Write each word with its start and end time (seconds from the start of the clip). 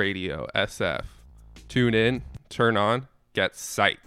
Radio 0.00 0.46
SF. 0.54 1.04
Tune 1.68 1.94
in, 1.94 2.22
turn 2.48 2.78
on, 2.78 3.06
get 3.34 3.52
psyched. 3.52 3.98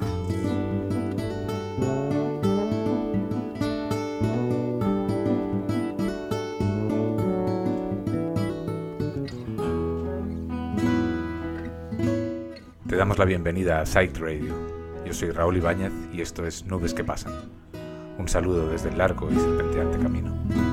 Te 12.90 12.96
damos 12.96 13.20
la 13.20 13.26
bienvenida 13.26 13.82
a 13.82 13.86
Sight 13.86 14.18
Radio. 14.18 14.56
Yo 15.06 15.14
soy 15.14 15.30
Raúl 15.30 15.58
Ibáñez 15.58 15.92
y 16.12 16.22
esto 16.22 16.48
es 16.48 16.66
Nubes 16.66 16.96
que 16.96 17.04
Pasan. 17.04 17.34
Un 18.18 18.28
saludo 18.28 18.68
desde 18.68 18.90
el 18.90 18.98
largo 18.98 19.30
y 19.30 19.36
serpenteante 19.36 20.00
camino. 20.00 20.73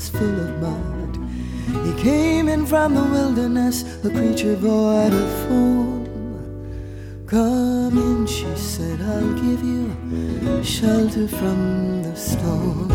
Was 0.00 0.08
full 0.08 0.40
of 0.40 0.62
mud. 0.62 1.18
He 1.84 1.92
came 2.02 2.48
in 2.48 2.64
from 2.64 2.94
the 2.94 3.04
wilderness, 3.04 3.84
a 4.02 4.08
creature 4.08 4.56
void 4.56 5.12
of 5.12 5.30
form. 5.46 6.06
Come 7.26 7.98
in, 7.98 8.26
she 8.26 8.50
said, 8.56 8.98
I'll 9.02 9.34
give 9.34 9.62
you 9.62 10.64
shelter 10.64 11.28
from 11.28 12.02
the 12.02 12.16
storm. 12.16 12.90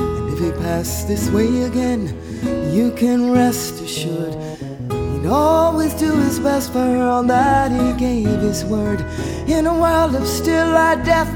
And 0.00 0.32
if 0.32 0.38
he 0.38 0.50
pass 0.62 1.04
this 1.04 1.28
way 1.28 1.64
again, 1.64 2.02
you 2.72 2.92
can 2.92 3.30
rest 3.30 3.82
assured 3.82 4.34
he'd 4.90 5.26
always 5.26 5.92
do 5.92 6.12
his 6.12 6.40
best 6.40 6.72
for 6.72 6.78
her 6.78 7.08
on 7.18 7.26
that 7.26 7.70
he 7.70 7.92
gave 8.00 8.40
his 8.40 8.64
word. 8.64 9.04
In 9.46 9.66
a 9.66 9.78
world 9.78 10.14
of 10.14 10.26
still 10.26 10.68
light 10.68 11.04
death 11.04 11.35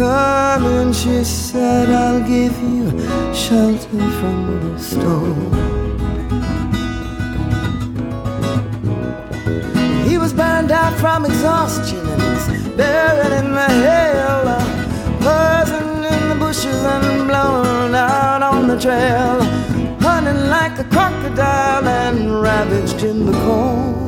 And 0.00 0.94
she 0.94 1.24
said, 1.24 1.90
I'll 1.90 2.20
give 2.20 2.56
you 2.62 2.90
shelter 3.34 3.88
from 4.20 4.74
the 4.74 4.78
storm. 4.78 5.52
He 10.08 10.16
was 10.16 10.32
burned 10.32 10.70
out 10.70 10.96
from 11.00 11.24
exhaustion 11.24 11.98
and 11.98 12.22
was 12.22 12.76
buried 12.76 13.32
in 13.44 13.52
the 13.52 13.68
hail. 13.84 14.44
Buzzing 15.20 16.04
in 16.04 16.28
the 16.28 16.36
bushes 16.38 16.84
and 16.84 17.26
blown 17.26 17.94
out 17.94 18.42
on 18.42 18.68
the 18.68 18.78
trail. 18.78 19.42
Hunting 20.00 20.48
like 20.48 20.78
a 20.78 20.84
crocodile 20.84 21.88
and 21.88 22.40
ravaged 22.40 23.02
in 23.02 23.26
the 23.26 23.32
corn. 23.32 24.07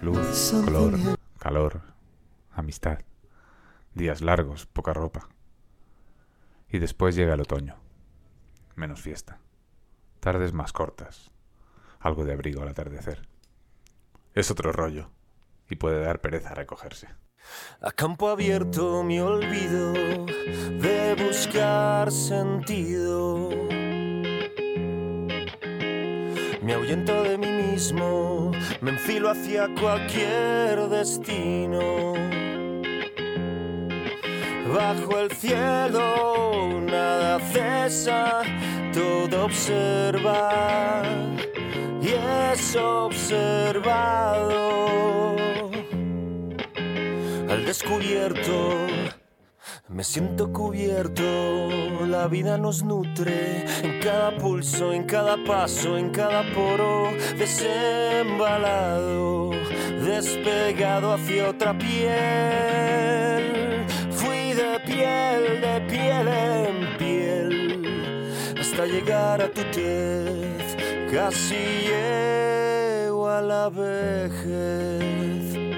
Luz, 0.00 0.52
color, 0.64 0.94
calor, 1.38 1.82
amistad. 2.52 3.00
Días 3.92 4.22
largos, 4.22 4.64
poca 4.64 4.94
ropa. 4.94 5.28
Y 6.70 6.78
después 6.78 7.14
llega 7.14 7.34
el 7.34 7.42
otoño. 7.42 7.76
Menos 8.74 9.02
fiesta. 9.02 9.40
Tardes 10.20 10.54
más 10.54 10.72
cortas. 10.72 11.30
Algo 12.00 12.24
de 12.24 12.32
abrigo 12.32 12.62
al 12.62 12.68
atardecer. 12.68 13.28
Es 14.32 14.50
otro 14.50 14.72
rollo. 14.72 15.10
Y 15.68 15.76
puede 15.76 16.00
dar 16.00 16.22
pereza 16.22 16.54
recogerse. 16.54 17.08
A 17.82 17.90
campo 17.90 18.30
abierto 18.30 19.02
mi 19.02 19.20
olvido 19.20 19.92
de 19.92 21.14
buscar 21.18 22.10
sentido. 22.10 23.50
Me 26.62 26.74
ahuyento 26.74 27.24
de 27.24 27.36
mí 27.36 27.48
mismo, 27.48 28.52
me 28.80 28.92
enfilo 28.92 29.30
hacia 29.30 29.68
cualquier 29.80 30.88
destino. 30.88 32.12
Bajo 34.72 35.18
el 35.18 35.30
cielo 35.32 36.80
nada 36.80 37.40
cesa, 37.40 38.42
todo 38.92 39.46
observa 39.46 41.02
y 42.00 42.08
es 42.52 42.76
observado. 42.76 44.62
al 47.48 47.66
descubierto. 47.66 48.86
Me 49.94 50.04
siento 50.04 50.50
cubierto, 50.50 51.22
la 52.06 52.26
vida 52.26 52.56
nos 52.56 52.82
nutre 52.82 53.66
en 53.82 54.00
cada 54.00 54.34
pulso, 54.38 54.94
en 54.94 55.04
cada 55.04 55.36
paso, 55.44 55.98
en 55.98 56.08
cada 56.08 56.50
poro, 56.54 57.10
desembalado, 57.36 59.50
despegado 60.02 61.12
hacia 61.12 61.50
otra 61.50 61.76
piel. 61.76 63.84
Fui 64.12 64.54
de 64.54 64.80
piel, 64.86 65.60
de 65.60 65.82
piel 65.90 66.26
en 66.26 66.96
piel, 66.96 68.24
hasta 68.58 68.86
llegar 68.86 69.42
a 69.42 69.50
tu 69.50 69.60
tez, 69.72 70.74
casi 71.12 71.84
llego 71.84 73.28
a 73.28 73.42
la 73.42 73.68
vejez. 73.68 75.71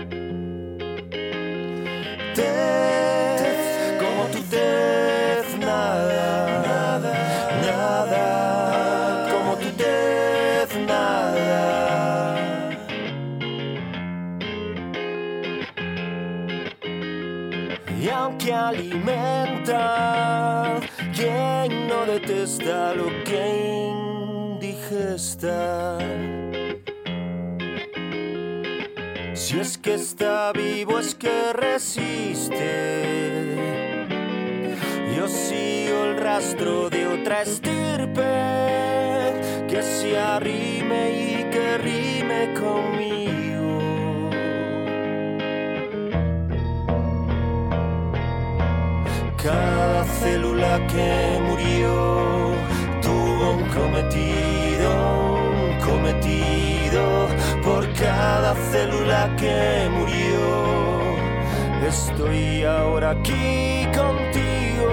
Quien 21.15 21.89
no 21.89 22.05
detesta 22.07 22.95
lo 22.95 23.07
que 23.25 23.89
indigesta. 24.61 25.99
Si 29.35 29.59
es 29.59 29.79
que 29.79 29.95
está 29.95 30.53
vivo, 30.53 30.99
es 30.99 31.15
que 31.15 31.53
resiste. 31.53 32.57
Yo 35.17 35.29
sigo 35.29 36.05
el 36.05 36.17
rastro 36.19 36.91
de 36.91 37.07
otra 37.07 37.43
estirpe 37.43 38.23
que 39.69 39.83
se 39.83 40.19
arrime 40.19 41.11
y 41.11 41.45
que 41.51 41.79
rime 41.79 42.53
conmigo. 42.55 43.44
Cada 49.55 50.03
célula 50.21 50.75
que 50.89 51.13
murió 51.47 51.93
tuvo 53.01 53.45
un 53.59 53.65
cometido, 53.79 54.89
un 55.37 55.79
cometido 55.89 57.03
por 57.63 57.83
cada 57.93 58.51
célula 58.73 59.21
que 59.37 59.89
murió. 59.97 60.43
Estoy 61.87 62.65
ahora 62.65 63.11
aquí 63.11 63.87
contigo. 64.01 64.91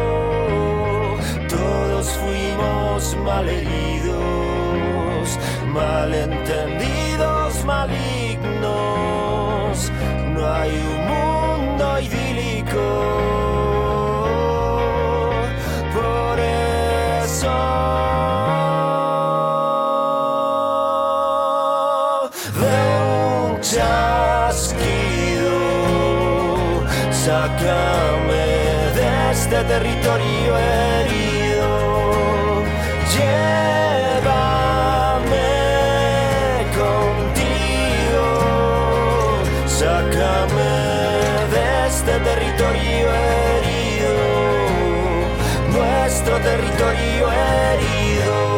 Todos 1.50 2.06
fuimos 2.22 3.18
malheridos, 3.26 4.20
malentendidos, 5.74 7.66
malignos. 7.66 8.72
No 10.36 10.42
hay 10.54 10.72
un 10.94 11.02
mundo 11.14 12.00
idílico. 12.00 13.51
Este 42.02 42.20
territorio 42.20 43.14
herido 43.14 44.16
nuestro 45.72 46.40
territorio 46.40 47.32
herido 47.32 48.51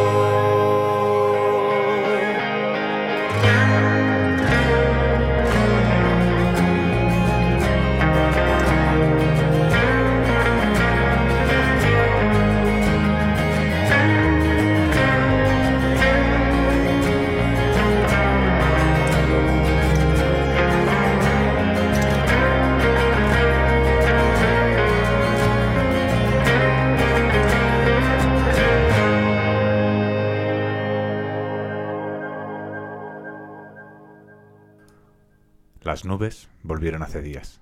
Nubes 36.05 36.49
volvieron 36.63 37.01
hace 37.01 37.21
días. 37.21 37.61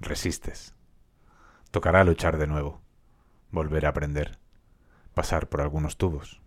Resistes. 0.00 0.74
Tocará 1.70 2.04
luchar 2.04 2.38
de 2.38 2.46
nuevo. 2.46 2.80
Volver 3.50 3.86
a 3.86 3.90
aprender. 3.90 4.38
Pasar 5.14 5.48
por 5.48 5.60
algunos 5.60 5.96
tubos. 5.96 6.40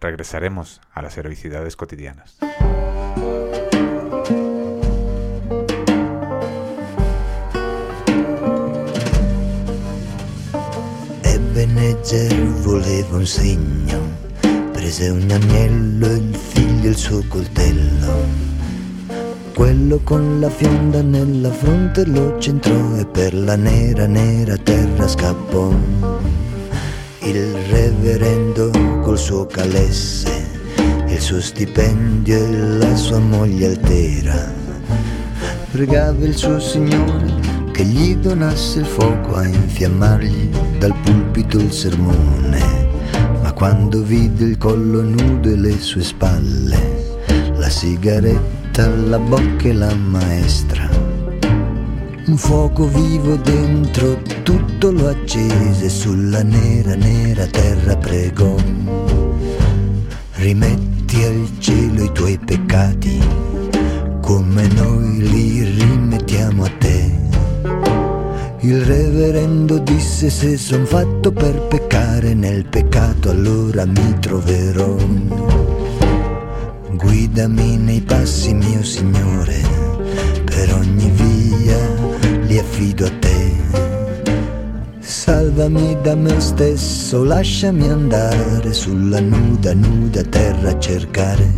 Regresaremos 0.00 0.80
a 0.92 1.02
las 1.02 1.16
heroicidades 1.16 1.76
cotidianas. 1.76 2.38
Ebenezer 11.22 12.34
voleva 12.64 13.16
un 13.16 13.26
segno, 13.26 14.00
prese 14.72 15.12
un 15.12 15.30
agnello, 15.30 16.12
il 16.12 16.34
figlio 16.34 16.86
e 16.86 16.88
il 16.88 16.96
suo 16.96 17.22
coltello. 17.28 18.51
Quello 19.54 20.00
con 20.02 20.40
la 20.40 20.48
fionda 20.48 21.02
nella 21.02 21.50
fronte 21.50 22.06
lo 22.06 22.38
centrò 22.38 22.96
e 22.96 23.04
per 23.04 23.34
la 23.34 23.54
nera, 23.54 24.06
nera 24.06 24.56
terra 24.56 25.06
scappò. 25.06 25.70
Il 27.20 27.54
reverendo 27.68 28.70
col 29.02 29.18
suo 29.18 29.44
calesse, 29.46 30.46
il 31.06 31.20
suo 31.20 31.40
stipendio 31.40 32.34
e 32.34 32.78
la 32.78 32.96
sua 32.96 33.18
moglie 33.18 33.66
altera. 33.66 34.52
Pregava 35.70 36.24
il 36.24 36.34
suo 36.34 36.58
signore 36.58 37.34
che 37.72 37.84
gli 37.84 38.16
donasse 38.16 38.80
il 38.80 38.86
fuoco 38.86 39.34
a 39.34 39.46
infiammargli 39.46 40.48
dal 40.78 40.94
pulpito 41.02 41.58
il 41.58 41.72
sermone. 41.72 42.88
Ma 43.42 43.52
quando 43.52 44.02
vide 44.02 44.44
il 44.44 44.56
collo 44.56 45.02
nudo 45.02 45.50
e 45.50 45.56
le 45.56 45.78
sue 45.78 46.02
spalle, 46.02 47.04
la 47.54 47.68
sigaretta 47.68 48.61
alla 48.78 49.18
bocca 49.18 49.68
e 49.68 49.72
la 49.72 49.94
maestra. 49.94 50.88
Un 52.26 52.36
fuoco 52.36 52.86
vivo 52.86 53.36
dentro, 53.36 54.22
tutto 54.42 54.90
lo 54.90 55.08
accese 55.08 55.88
sulla 55.88 56.42
nera, 56.42 56.94
nera 56.94 57.46
terra 57.46 57.96
pregò. 57.96 58.54
Rimetti 60.34 61.22
al 61.24 61.48
cielo 61.58 62.04
i 62.04 62.12
tuoi 62.12 62.38
peccati, 62.38 63.20
come 64.20 64.66
noi 64.68 65.28
li 65.28 65.64
rimettiamo 65.64 66.64
a 66.64 66.70
te. 66.78 67.10
Il 68.60 68.80
reverendo 68.82 69.78
disse 69.78 70.30
se 70.30 70.56
son 70.56 70.86
fatto 70.86 71.32
per 71.32 71.60
peccare 71.62 72.32
nel 72.32 72.64
peccato 72.64 73.28
allora 73.28 73.84
mi 73.84 74.16
troverò. 74.20 74.96
Guidami 77.12 77.76
nei 77.76 78.00
passi 78.00 78.54
mio 78.54 78.82
Signore, 78.82 79.60
per 80.46 80.72
ogni 80.72 81.10
via 81.10 81.76
li 82.46 82.58
affido 82.58 83.04
a 83.04 83.10
te. 83.18 83.52
Salvami 84.98 85.98
da 86.00 86.14
me 86.14 86.40
stesso, 86.40 87.22
lasciami 87.22 87.86
andare 87.86 88.72
sulla 88.72 89.20
nuda, 89.20 89.74
nuda 89.74 90.22
terra 90.22 90.70
a 90.70 90.78
cercare. 90.78 91.52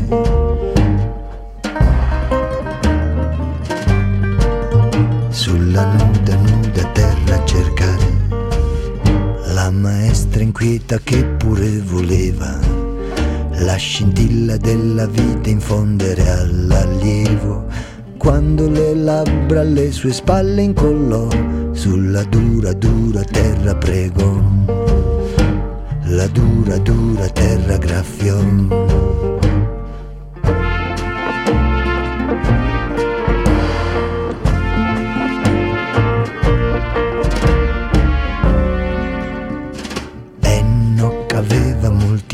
Sulla 5.28 5.84
nuda, 5.84 6.34
nuda 6.34 6.84
terra 6.92 7.34
a 7.36 7.44
cercare. 7.44 8.06
La 9.54 9.70
maestra 9.70 10.42
inquieta 10.42 10.98
che 10.98 11.24
pure 11.24 11.78
voleva 11.78 12.83
la 13.58 13.76
scintilla 13.76 14.56
della 14.56 15.06
vita 15.06 15.48
infondere 15.48 16.28
all'allievo 16.28 17.66
quando 18.18 18.68
le 18.68 18.94
labbra 18.94 19.60
alle 19.60 19.92
sue 19.92 20.12
spalle 20.12 20.62
incollò 20.62 21.28
sulla 21.72 22.22
dura, 22.24 22.72
dura 22.72 23.22
terra 23.22 23.74
pregò. 23.74 24.40
La 26.04 26.26
dura, 26.28 26.78
dura 26.78 27.28
terra 27.28 27.76
graffiò. 27.76 28.38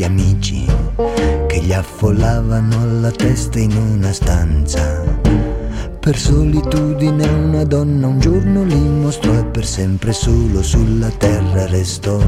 Amici 0.03 0.80
che 1.47 1.61
gli 1.61 1.73
affollavano 1.73 3.01
la 3.01 3.11
testa 3.11 3.59
in 3.59 3.77
una 3.77 4.13
stanza. 4.13 5.05
Per 6.01 6.17
solitudine 6.17 7.29
una 7.29 7.65
donna 7.65 8.07
un 8.07 8.19
giorno 8.19 8.65
li 8.65 8.79
mostrò 8.79 9.35
e 9.35 9.45
per 9.45 9.67
sempre 9.67 10.13
solo 10.13 10.63
sulla 10.63 11.11
terra 11.11 11.67
restò. 11.67 12.19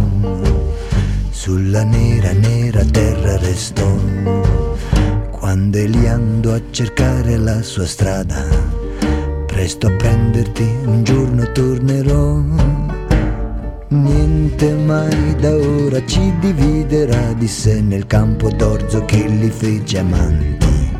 Sulla 1.30 1.82
nera, 1.82 2.32
nera 2.32 2.84
terra 2.84 3.36
restò. 3.38 3.90
Quando 5.30 5.78
egli 5.78 6.06
andò 6.06 6.52
a 6.52 6.60
cercare 6.70 7.36
la 7.36 7.62
sua 7.62 7.86
strada, 7.86 8.44
presto 9.46 9.86
a 9.86 9.90
prenderti 9.92 10.62
un 10.84 11.02
giorno 11.02 11.50
tornerò. 11.52 13.01
Niente 13.92 14.72
mai 14.72 15.36
da 15.38 15.54
ora 15.54 16.02
ci 16.06 16.32
dividerà, 16.40 17.34
disse 17.34 17.82
nel 17.82 18.06
campo 18.06 18.48
d'orzo 18.48 19.04
che 19.04 19.28
li 19.28 19.50
fece 19.50 19.98
amanti. 19.98 20.90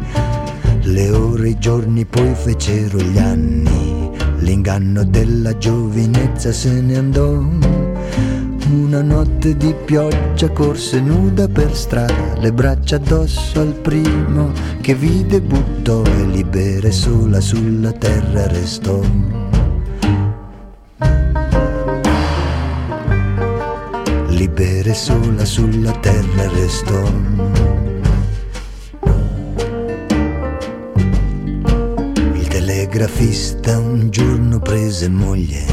Le 0.82 1.11
ore, 1.11 1.49
i 1.49 1.58
giorni, 1.58 2.04
poi 2.04 2.34
fecero 2.34 2.99
gli 2.99 3.16
anni. 3.16 4.11
L'inganno 4.40 5.04
della 5.04 5.56
giovinezza 5.56 6.52
se 6.52 6.82
ne 6.82 6.99
andò. 6.99 7.42
Una 8.70 9.00
notte 9.00 9.56
di 9.56 9.75
pioggia 9.87 10.50
corse 10.50 11.00
nuda 11.00 11.49
per 11.49 11.75
strada, 11.75 12.38
le 12.40 12.52
braccia 12.52 12.96
addosso 12.96 13.58
al 13.58 13.72
primo 13.72 14.52
che 14.82 14.94
vide 14.94 15.40
buttò 15.40 16.02
e 16.02 16.26
libera 16.26 16.88
e 16.88 16.92
sola 16.92 17.40
sulla 17.40 17.92
terra 17.92 18.46
restò. 18.49 19.00
Libera 24.42 24.92
sola 24.92 25.44
sulla 25.44 25.92
terra 26.00 26.50
restò. 26.50 27.00
Il 32.34 32.49
telegrafista 32.49 33.78
un 33.78 34.11
giorno 34.11 34.58
prese 34.58 35.08
moglie, 35.08 35.64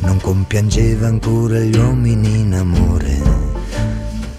non 0.00 0.20
compiangeva 0.20 1.06
ancora 1.06 1.58
gli 1.58 1.74
uomini 1.74 2.40
in 2.40 2.52
amore. 2.52 3.18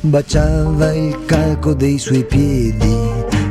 Baciava 0.02 0.94
il 0.94 1.26
calco 1.26 1.74
dei 1.74 1.98
suoi 1.98 2.26
piedi 2.26 2.96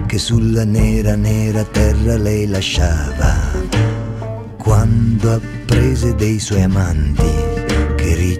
che 0.06 0.18
sulla 0.18 0.62
nera 0.62 1.16
nera 1.16 1.64
terra 1.64 2.16
lei 2.16 2.46
lasciava. 2.46 3.34
Quando 4.56 5.32
apprese 5.32 6.14
dei 6.14 6.38
suoi 6.38 6.62
amanti 6.62 7.45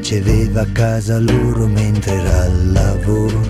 riceveva 0.09 0.61
a 0.61 0.67
casa 0.67 1.19
loro 1.19 1.67
mentre 1.67 2.15
era 2.15 2.43
al 2.43 2.73
lavoro, 2.73 3.41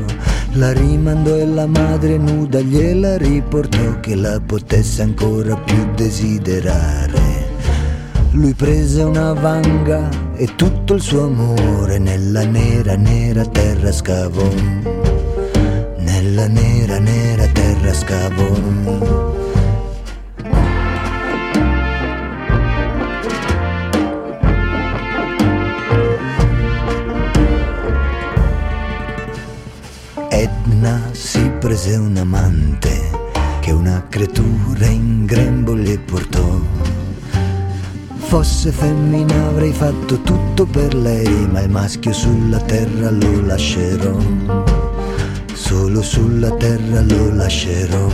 la 0.52 0.72
rimandò 0.72 1.36
e 1.36 1.44
la 1.44 1.66
madre 1.66 2.16
nuda 2.16 2.60
gliela 2.60 3.18
riportò 3.18 4.00
che 4.00 4.14
la 4.14 4.40
potesse 4.40 5.02
ancora 5.02 5.54
più 5.54 5.92
desiderare. 5.94 7.44
Lui 8.30 8.54
prese 8.54 9.02
una 9.02 9.34
vanga 9.34 10.08
e 10.34 10.54
tutto 10.54 10.94
il 10.94 11.02
suo 11.02 11.24
amore 11.24 11.98
nella 11.98 12.46
nera, 12.46 12.96
nera 12.96 13.44
terra 13.44 13.92
scavò. 13.92 14.48
Nella 15.98 16.46
nera, 16.46 16.98
nera 16.98 17.46
terra 17.48 17.92
scavò. 17.92 19.35
Prese 31.76 31.96
un 31.96 32.16
amante 32.16 33.10
che 33.60 33.70
una 33.70 34.06
creatura 34.08 34.86
in 34.86 35.26
grembo 35.26 35.74
le 35.74 35.98
portò. 35.98 36.58
Fosse 38.16 38.72
femmina 38.72 39.48
avrei 39.48 39.72
fatto 39.72 40.22
tutto 40.22 40.64
per 40.64 40.94
lei, 40.94 41.46
ma 41.50 41.60
il 41.60 41.68
maschio 41.68 42.14
sulla 42.14 42.60
terra 42.60 43.10
lo 43.10 43.42
lascerò. 43.42 44.16
Solo 45.52 46.00
sulla 46.00 46.50
terra 46.52 47.02
lo 47.02 47.34
lascerò. 47.34 48.08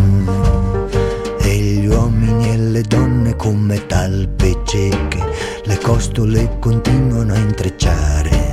E 1.39 1.57
gli 1.57 1.87
uomini 1.87 2.51
e 2.51 2.57
le 2.57 2.83
donne 2.83 3.37
come 3.37 3.87
talpe 3.87 4.59
cieche, 4.65 5.25
le 5.63 5.79
costole 5.79 6.57
continuano 6.59 7.33
a 7.33 7.39
intrecciare. 7.39 8.52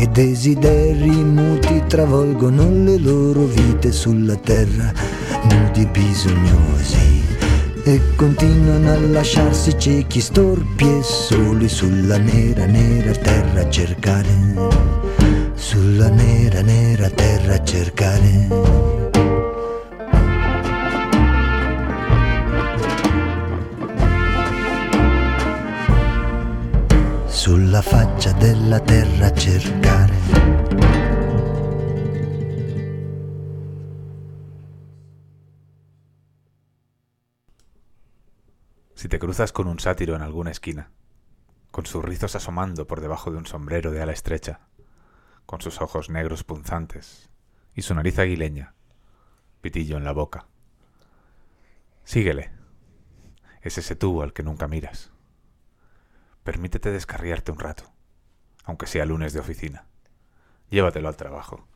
E 0.00 0.06
desideri 0.06 1.10
muti 1.10 1.82
travolgono 1.88 2.70
le 2.84 2.98
loro 2.98 3.46
vite 3.46 3.90
sulla 3.90 4.36
terra, 4.36 4.92
nudi 5.50 5.82
e 5.82 5.86
bisognosi 5.86 7.18
e 7.82 8.00
continuano 8.14 8.92
a 8.92 9.00
lasciarsi 9.00 9.76
ciechi, 9.76 10.20
storpi 10.20 10.84
e 10.84 11.02
soli 11.02 11.68
sulla 11.68 12.18
nera, 12.18 12.66
nera 12.66 13.12
terra 13.12 13.62
a 13.62 13.70
cercare, 13.70 14.28
sulla 15.54 16.10
nera, 16.10 16.60
nera 16.60 17.08
terra 17.10 17.54
a 17.54 17.64
cercare. 17.64 19.07
Sulla 27.48 27.80
faccia 27.80 28.32
della 28.32 28.78
terra 28.78 29.28
a 29.28 29.34
cercare. 29.34 30.14
Si 38.92 39.08
te 39.08 39.18
cruzas 39.18 39.52
con 39.52 39.66
un 39.66 39.78
sátiro 39.78 40.14
en 40.14 40.20
alguna 40.20 40.50
esquina, 40.50 40.90
con 41.70 41.86
sus 41.86 42.04
rizos 42.04 42.36
asomando 42.36 42.86
por 42.86 43.00
debajo 43.00 43.30
de 43.30 43.38
un 43.38 43.46
sombrero 43.46 43.92
de 43.92 44.02
ala 44.02 44.12
estrecha, 44.12 44.60
con 45.46 45.62
sus 45.62 45.80
ojos 45.80 46.10
negros 46.10 46.44
punzantes 46.44 47.30
y 47.74 47.80
su 47.80 47.94
nariz 47.94 48.18
aguileña, 48.18 48.74
pitillo 49.62 49.96
en 49.96 50.04
la 50.04 50.12
boca. 50.12 50.48
Síguele. 52.04 52.50
Es 53.62 53.78
ese 53.78 53.96
tú 53.96 54.20
al 54.20 54.34
que 54.34 54.42
nunca 54.42 54.68
miras. 54.68 55.12
Permítete 56.48 56.90
descarriarte 56.90 57.52
un 57.52 57.58
rato, 57.58 57.84
aunque 58.64 58.86
sea 58.86 59.04
lunes 59.04 59.34
de 59.34 59.40
oficina. 59.40 59.84
Llévatelo 60.70 61.08
al 61.08 61.16
trabajo. 61.18 61.68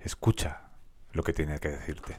Escucha 0.00 0.70
lo 1.12 1.22
que 1.22 1.34
tiene 1.34 1.58
que 1.58 1.68
decirte. 1.68 2.18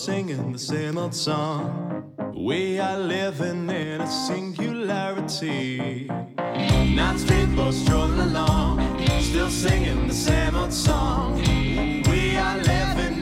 Singing 0.00 0.50
the 0.50 0.58
same 0.58 0.96
old 0.96 1.14
song. 1.14 2.14
We 2.34 2.78
are 2.78 2.96
living 2.98 3.68
in 3.68 4.00
a 4.00 4.10
singularity. 4.10 6.08
Ninth 6.38 7.20
Street 7.20 7.54
both 7.54 7.74
strolling 7.74 8.18
along, 8.18 8.80
still 9.20 9.50
singing 9.50 10.08
the 10.08 10.14
same 10.14 10.54
old 10.56 10.72
song. 10.72 11.34
We 12.10 12.34
are 12.38 12.56
living 12.56 13.19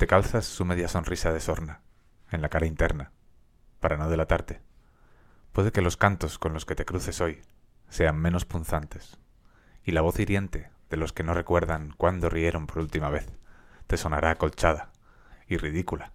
te 0.00 0.06
calzas 0.06 0.46
su 0.46 0.64
media 0.64 0.88
sonrisa 0.88 1.30
de 1.30 1.40
sorna, 1.40 1.82
en 2.30 2.40
la 2.40 2.48
cara 2.48 2.64
interna, 2.64 3.12
para 3.80 3.98
no 3.98 4.08
delatarte, 4.08 4.62
puede 5.52 5.72
que 5.72 5.82
los 5.82 5.98
cantos 5.98 6.38
con 6.38 6.54
los 6.54 6.64
que 6.64 6.74
te 6.74 6.86
cruces 6.86 7.20
hoy 7.20 7.42
sean 7.90 8.16
menos 8.16 8.46
punzantes, 8.46 9.18
y 9.84 9.92
la 9.92 10.00
voz 10.00 10.18
hiriente 10.18 10.70
de 10.88 10.96
los 10.96 11.12
que 11.12 11.22
no 11.22 11.34
recuerdan 11.34 11.92
cuándo 11.98 12.30
rieron 12.30 12.66
por 12.66 12.78
última 12.78 13.10
vez 13.10 13.26
te 13.88 13.98
sonará 13.98 14.30
acolchada 14.30 14.90
y 15.46 15.58
ridícula. 15.58 16.12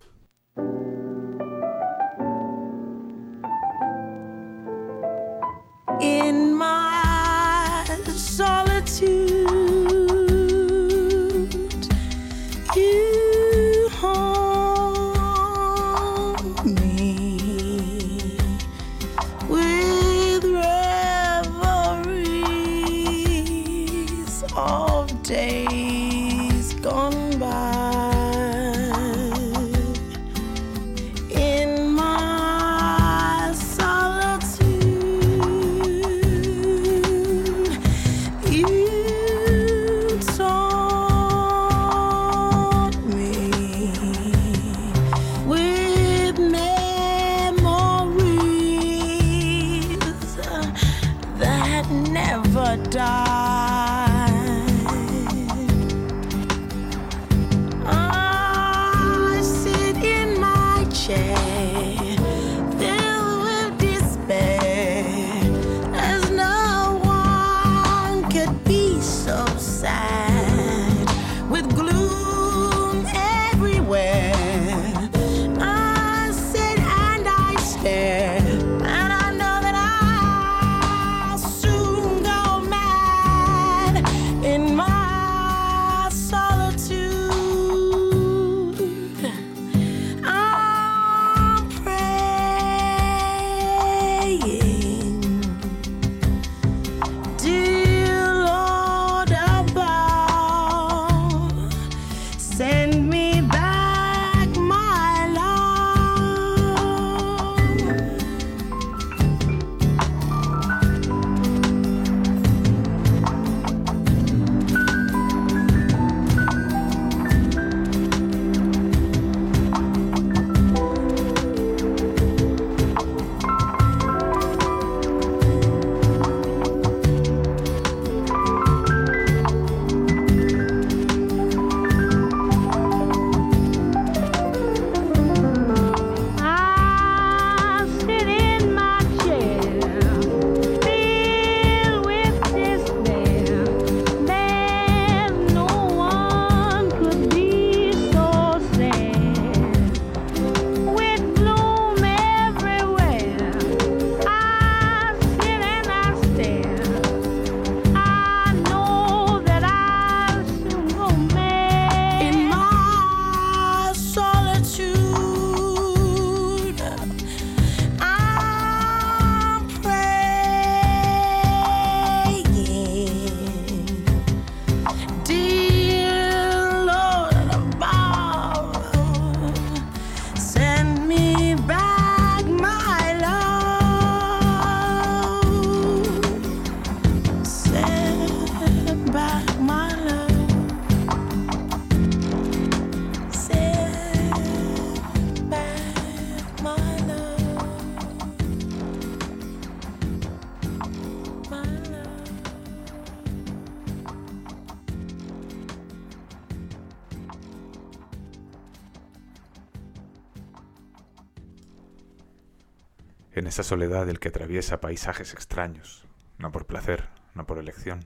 esa 213.56 213.64
soledad 213.64 214.06
del 214.06 214.20
que 214.20 214.28
atraviesa 214.28 214.82
paisajes 214.82 215.32
extraños, 215.32 216.06
no 216.38 216.52
por 216.52 216.66
placer, 216.66 217.08
no 217.36 217.48
por 217.48 217.58
elección, 217.58 218.04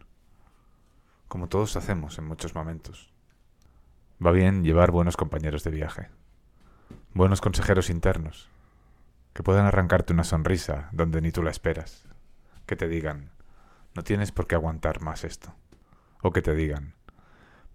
como 1.27 1.49
todos 1.49 1.75
hacemos 1.75 2.19
en 2.19 2.25
muchos 2.25 2.53
momentos. 2.53 3.11
Va 4.23 4.29
bien 4.29 4.63
llevar 4.63 4.91
buenos 4.91 5.17
compañeros 5.17 5.63
de 5.63 5.71
viaje, 5.71 6.09
buenos 7.15 7.41
consejeros 7.41 7.89
internos, 7.89 8.47
que 9.33 9.41
puedan 9.41 9.65
arrancarte 9.65 10.13
una 10.13 10.23
sonrisa 10.23 10.87
donde 10.91 11.19
ni 11.19 11.31
tú 11.31 11.41
la 11.41 11.49
esperas, 11.49 12.07
que 12.67 12.75
te 12.75 12.87
digan, 12.87 13.31
no 13.95 14.03
tienes 14.03 14.31
por 14.31 14.45
qué 14.45 14.53
aguantar 14.53 15.01
más 15.01 15.23
esto, 15.23 15.55
o 16.21 16.31
que 16.31 16.43
te 16.43 16.53
digan, 16.53 16.93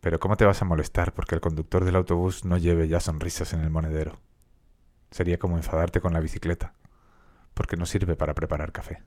pero 0.01 0.21
¿cómo 0.21 0.37
te 0.37 0.45
vas 0.45 0.63
a 0.63 0.65
molestar 0.65 1.13
porque 1.13 1.35
el 1.35 1.41
conductor 1.41 1.85
del 1.85 1.97
autobús 1.97 2.45
no 2.45 2.57
lleve 2.57 2.87
ya 2.87 3.01
sonrisas 3.01 3.53
en 3.53 3.63
el 3.63 3.71
monedero? 3.71 4.21
Sería 5.11 5.41
como 5.41 5.57
enfadarte 5.57 6.01
con 6.01 6.13
la 6.13 6.21
bicicleta 6.21 6.73
porque 7.55 7.77
no 7.77 7.87
sirve 7.87 8.17
para 8.17 8.35
preparar 8.35 8.73
café. 8.73 9.03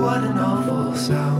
what 0.00 0.24
an 0.24 0.38
awful 0.38 0.94
sound. 0.96 1.39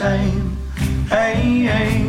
same. 0.00 0.56
Hey, 1.10 1.68
hey. 1.68 1.99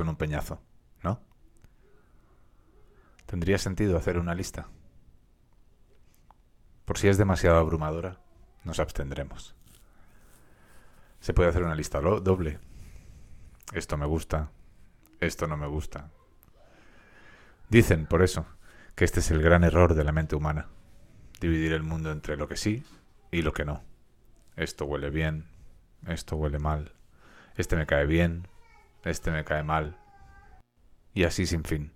Son 0.00 0.08
un 0.08 0.16
peñazo, 0.16 0.62
¿no? 1.02 1.20
Tendría 3.26 3.58
sentido 3.58 3.98
hacer 3.98 4.18
una 4.18 4.34
lista. 4.34 4.66
Por 6.86 6.96
si 6.96 7.08
es 7.08 7.18
demasiado 7.18 7.58
abrumadora, 7.58 8.18
nos 8.64 8.80
abstendremos. 8.80 9.54
Se 11.20 11.34
puede 11.34 11.50
hacer 11.50 11.64
una 11.64 11.74
lista 11.74 12.00
doble. 12.00 12.60
Esto 13.74 13.98
me 13.98 14.06
gusta, 14.06 14.50
esto 15.20 15.46
no 15.46 15.58
me 15.58 15.66
gusta. 15.66 16.10
Dicen, 17.68 18.06
por 18.06 18.22
eso, 18.22 18.46
que 18.94 19.04
este 19.04 19.20
es 19.20 19.30
el 19.30 19.42
gran 19.42 19.64
error 19.64 19.92
de 19.92 20.04
la 20.04 20.12
mente 20.12 20.34
humana. 20.34 20.68
Dividir 21.42 21.74
el 21.74 21.82
mundo 21.82 22.10
entre 22.10 22.38
lo 22.38 22.48
que 22.48 22.56
sí 22.56 22.84
y 23.30 23.42
lo 23.42 23.52
que 23.52 23.66
no. 23.66 23.84
Esto 24.56 24.86
huele 24.86 25.10
bien, 25.10 25.50
esto 26.06 26.36
huele 26.36 26.58
mal, 26.58 26.94
este 27.56 27.76
me 27.76 27.84
cae 27.84 28.06
bien, 28.06 28.48
este 29.04 29.30
me 29.30 29.44
cae 29.44 29.62
mal. 29.62 29.96
Y 31.14 31.24
así 31.24 31.46
sin 31.46 31.64
fin. 31.64 31.92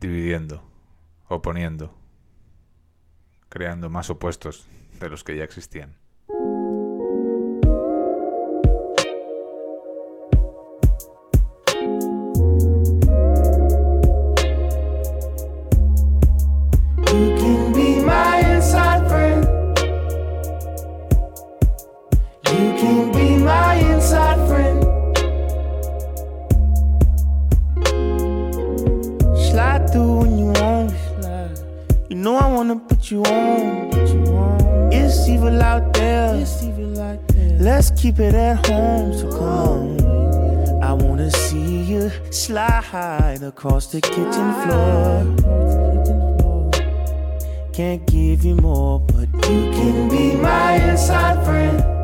Dividiendo, 0.00 0.62
oponiendo, 1.28 1.96
creando 3.48 3.88
más 3.90 4.10
opuestos 4.10 4.66
de 5.00 5.08
los 5.08 5.24
que 5.24 5.36
ya 5.36 5.44
existían. 5.44 5.96
Slide 42.90 43.42
across 43.42 43.86
the 43.88 44.00
kitchen 44.00 44.48
floor. 44.62 45.24
Can't 47.72 48.06
give 48.06 48.44
you 48.44 48.54
more, 48.56 49.00
but 49.00 49.28
you 49.50 49.70
can 49.72 50.08
be 50.08 50.36
my 50.36 50.76
inside 50.90 51.44
friend. 51.44 51.95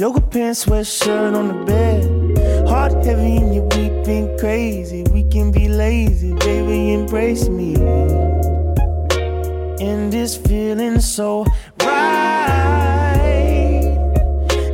Yoga 0.00 0.20
pants, 0.20 0.64
sweatshirt 0.64 1.34
on 1.34 1.48
the 1.48 1.54
bed. 1.64 2.68
Heart 2.68 3.04
heavy 3.04 3.38
and 3.38 3.52
you're 3.52 3.64
weeping 3.64 4.38
crazy. 4.38 5.02
We 5.12 5.24
can 5.24 5.50
be 5.50 5.68
lazy, 5.68 6.34
baby, 6.34 6.92
embrace 6.92 7.48
me. 7.48 7.74
And 9.84 10.12
this 10.12 10.36
feeling 10.36 11.00
so 11.00 11.44
right. 11.82 13.10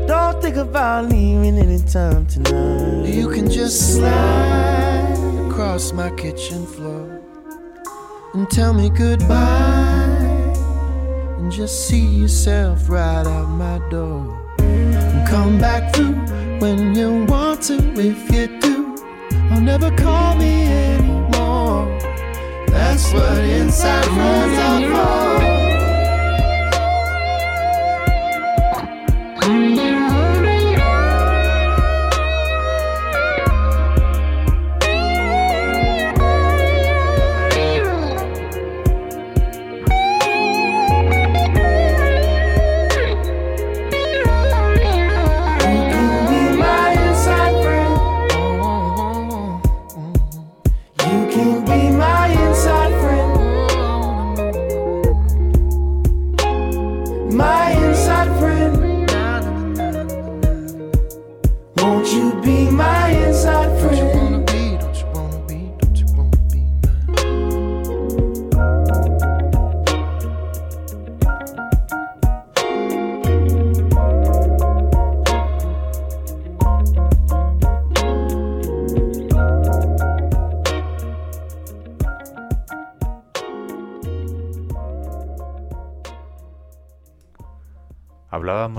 Don't 0.06 0.42
think 0.42 0.56
about 0.56 1.06
leaving 1.06 1.56
anytime 1.56 2.26
tonight. 2.26 3.08
You 3.08 3.30
can 3.30 3.48
just 3.48 3.94
slide 3.94 5.16
across 5.48 5.94
my 5.94 6.10
kitchen 6.16 6.66
floor. 6.66 7.22
and 8.34 8.50
tell 8.50 8.74
me 8.74 8.90
goodbye 8.90 10.52
and 11.38 11.50
just 11.50 11.88
see 11.88 12.04
yourself 12.04 12.90
right 12.90 13.26
out 13.26 13.48
my 13.48 13.78
door 13.88 14.44
come 15.26 15.58
back 15.58 15.94
through. 15.94 16.14
When 16.58 16.94
you 16.94 17.24
want 17.24 17.62
to 17.62 17.76
if 17.96 18.30
you 18.32 18.46
do 18.60 18.96
I'll 19.50 19.60
never 19.60 19.90
call 19.96 20.36
me 20.36 20.66
anymore. 20.94 21.86
That's 22.68 23.12
what 23.12 23.38
inside 23.38 24.04
friends 24.04 24.58
are 24.58 24.90
for 24.90 25.04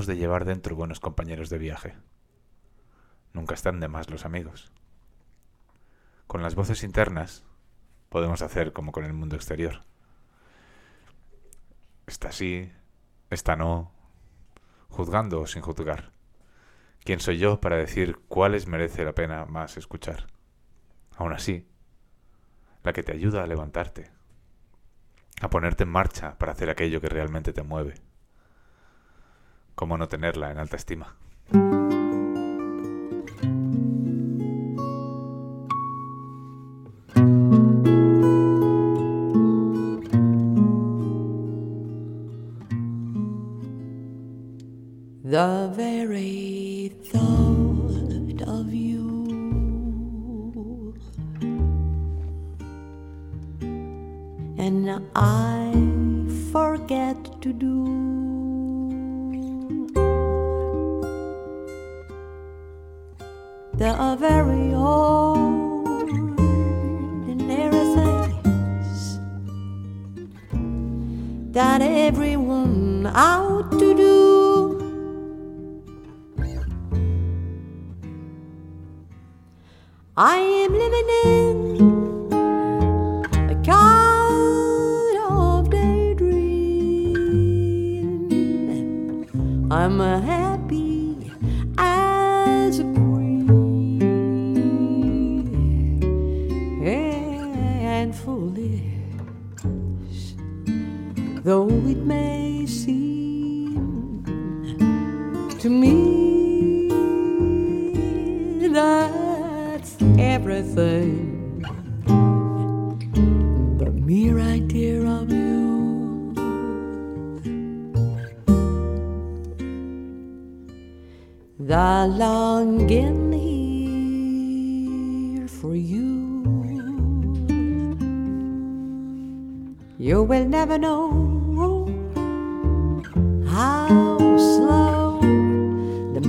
De 0.06 0.18
llevar 0.18 0.46
dentro 0.46 0.76
buenos 0.76 1.00
compañeros 1.00 1.50
de 1.50 1.58
viaje. 1.58 1.96
Nunca 3.34 3.56
están 3.56 3.80
de 3.80 3.88
más 3.88 4.10
los 4.12 4.24
amigos. 4.24 4.72
Con 6.28 6.44
las 6.44 6.54
voces 6.54 6.84
internas 6.84 7.44
podemos 8.10 8.44
hacer 8.44 8.72
como 8.72 8.91
con 8.91 9.04
el 9.04 9.13
mundo 9.13 9.36
exterior. 9.36 9.82
Está 12.06 12.32
sí, 12.32 12.72
está 13.32 13.56
no, 13.56 13.91
juzgando 14.89 15.41
o 15.41 15.48
sin 15.48 15.63
juzgar. 15.63 16.12
¿Quién 17.04 17.20
soy 17.20 17.39
yo 17.39 17.60
para 17.60 17.78
decir 17.78 18.18
cuáles 18.28 18.68
merece 18.68 19.06
la 19.06 19.15
pena 19.15 19.46
más 19.46 19.76
escuchar? 19.76 20.28
Aún 21.18 21.34
así, 21.34 21.68
la 22.84 22.94
que 22.94 23.02
te 23.02 23.12
ayuda 23.12 23.44
a 23.44 23.48
levantarte, 23.48 24.12
a 25.41 25.50
ponerte 25.50 25.84
en 25.84 25.89
marcha 25.89 26.38
para 26.38 26.52
hacer 26.52 26.70
aquello 26.70 27.02
que 27.02 27.10
realmente 27.10 27.54
te 27.54 27.63
mueve. 27.63 27.96
¿Cómo 29.76 29.98
no 29.98 30.08
tenerla 30.08 30.52
en 30.52 30.58
alta 30.58 30.78
estima? 30.78 31.16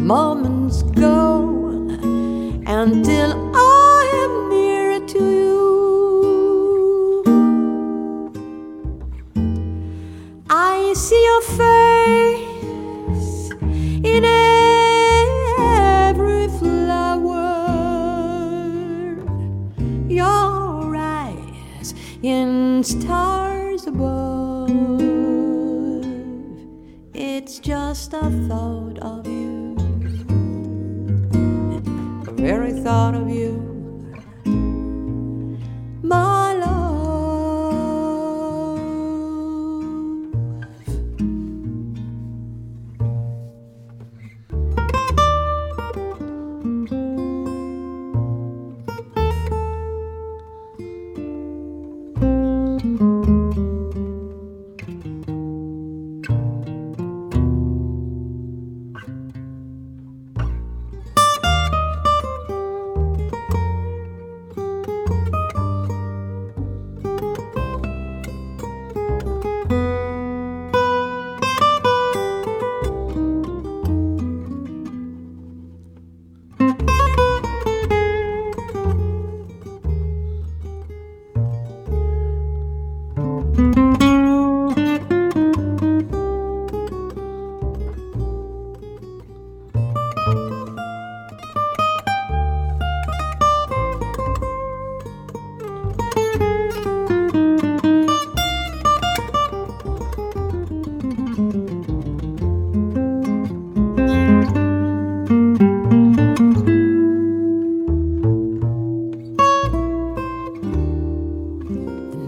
Mom 0.07 0.56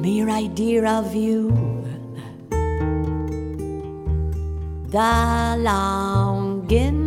mere 0.09 0.31
idea 0.31 0.83
of 0.99 1.15
you. 1.15 1.41
The 4.97 5.15
longing 5.69 7.05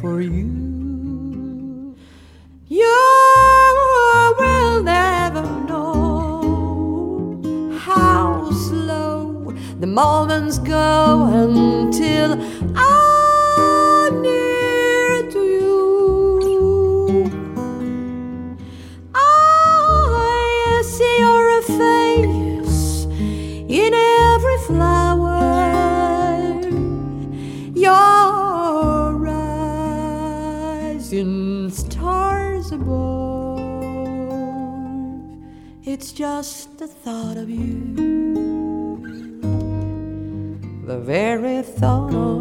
for 0.00 0.22
you. 0.22 0.50
You 2.68 3.00
will 4.40 4.82
never 4.82 5.44
know 5.68 6.40
how 7.86 8.50
slow 8.66 9.52
the 9.78 9.86
moments 9.86 10.56
go 10.58 11.26
until 11.42 12.30
I'm 12.74 13.09
It's 36.10 36.18
just 36.18 36.76
the 36.76 36.88
thought 36.88 37.36
of 37.36 37.48
you. 37.48 37.94
The 40.84 40.98
very 40.98 41.62
thought 41.62 42.12
of 42.12 42.39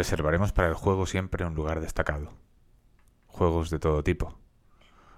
Reservaremos 0.00 0.54
para 0.54 0.68
el 0.68 0.72
juego 0.72 1.04
siempre 1.04 1.44
un 1.44 1.54
lugar 1.54 1.80
destacado. 1.80 2.32
Juegos 3.26 3.68
de 3.68 3.78
todo 3.78 4.02
tipo. 4.02 4.34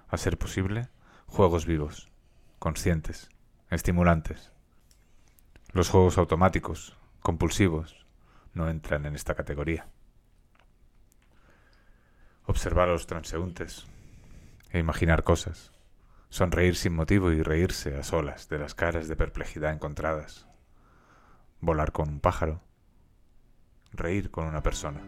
A 0.09 0.17
ser 0.17 0.37
posible, 0.37 0.89
juegos 1.25 1.65
vivos, 1.65 2.11
conscientes, 2.59 3.29
estimulantes. 3.69 4.51
Los 5.71 5.87
juegos 5.87 6.17
automáticos, 6.17 6.97
compulsivos, 7.21 8.05
no 8.53 8.69
entran 8.69 9.05
en 9.05 9.15
esta 9.15 9.35
categoría. 9.35 9.87
Observar 12.45 12.89
a 12.89 12.91
los 12.91 13.07
transeúntes 13.07 13.85
e 14.71 14.79
imaginar 14.79 15.23
cosas. 15.23 15.71
Sonreír 16.27 16.75
sin 16.75 16.93
motivo 16.93 17.31
y 17.31 17.41
reírse 17.41 17.97
a 17.97 18.03
solas 18.03 18.49
de 18.49 18.59
las 18.59 18.75
caras 18.75 19.07
de 19.07 19.15
perplejidad 19.15 19.71
encontradas. 19.71 20.45
Volar 21.61 21.93
con 21.93 22.09
un 22.09 22.19
pájaro. 22.19 22.59
Reír 23.95 24.31
con 24.31 24.47
una 24.47 24.61
persona. 24.61 24.99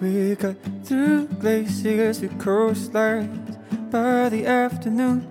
We 0.00 0.36
cut 0.36 0.56
through 0.84 1.26
glaciers, 1.40 2.20
through 2.20 2.30
coastlines 2.38 3.58
by 3.90 4.28
the 4.28 4.46
afternoon. 4.46 5.26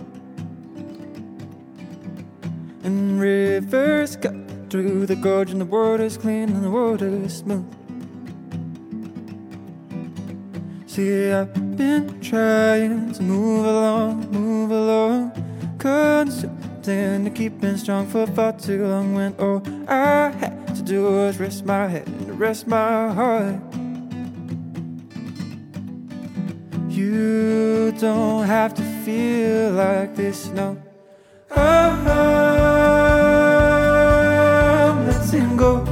And 2.84 3.20
rivers 3.20 4.16
cut 4.16 4.36
through 4.70 5.06
the 5.06 5.16
gorge, 5.16 5.52
and 5.52 5.62
the 5.62 5.66
water's 5.66 6.18
clean 6.18 6.50
and 6.50 6.64
the 6.64 6.70
water's 6.70 7.38
smooth. 7.38 7.79
See, 11.00 11.32
I've 11.32 11.78
been 11.78 12.20
trying 12.20 13.14
to 13.14 13.24
move 13.24 13.66
along, 13.66 14.32
move 14.32 14.70
along, 14.70 15.32
constantly 15.78 17.24
to 17.24 17.30
keeping 17.34 17.78
strong 17.78 18.06
for 18.06 18.28
far 18.28 18.52
too 18.52 18.86
long. 18.86 19.16
When 19.16 19.34
all 19.40 19.64
I 19.88 20.32
had 20.32 20.76
to 20.76 20.82
do 20.82 21.04
was 21.04 21.40
rest 21.40 21.64
my 21.64 21.88
head 21.88 22.06
and 22.06 22.38
rest 22.38 22.68
my 22.68 23.14
heart. 23.14 23.62
You 26.90 27.94
don't 27.98 28.46
have 28.46 28.74
to 28.74 28.84
feel 29.06 29.72
like 29.72 30.18
this, 30.18 30.48
no. 30.48 30.78
Uh-huh. 31.50 32.10
I'm 34.90 35.08
letting 35.08 35.56
go. 35.56 35.86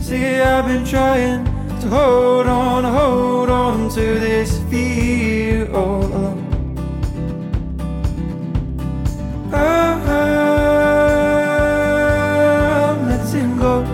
See, 0.00 0.24
I've 0.40 0.64
been 0.64 0.84
trying 0.86 1.47
to 1.80 1.88
hold 1.88 2.46
on, 2.46 2.84
hold 2.84 3.50
on 3.50 3.88
to 3.90 4.00
this 4.00 4.58
fear 4.70 5.68
ah, 5.72 5.78
all 5.78 6.04
along. 6.04 6.44
I'm 9.52 10.04
letting 13.08 13.58
go. 13.58 13.84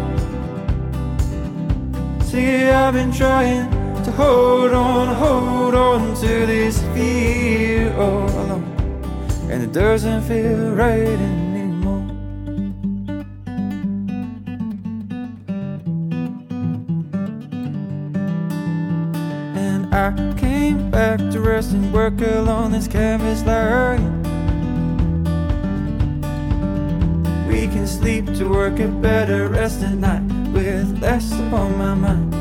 See, 2.23 2.71
I've 2.71 2.95
been 2.95 3.13
trying 3.13 3.69
to 4.05 4.13
hold 4.13 4.73
on, 4.73 5.15
hold 5.17 5.75
on 5.75 6.15
to 6.17 6.47
this 6.47 6.83
fear 6.95 7.93
all 7.97 8.31
along. 8.43 8.65
And 9.51 9.63
it 9.63 9.73
doesn't 9.73 10.23
feel 10.23 10.75
right 10.75 11.21
I 19.95 20.35
came 20.37 20.91
back 20.91 21.21
to 21.31 21.39
rest 21.39 21.71
and 21.71 21.93
work 21.93 22.21
along 22.21 22.73
this 22.73 22.89
canvas 22.89 23.45
line. 23.45 24.23
We 27.47 27.69
can 27.69 27.87
sleep 27.87 28.27
to 28.35 28.49
work 28.49 28.81
a 28.81 28.89
better 28.89 29.47
rest 29.47 29.83
at 29.83 29.95
night 29.95 30.25
with 30.53 31.01
less 31.01 31.31
upon 31.33 31.79
my 31.79 31.95
mind. 31.95 32.35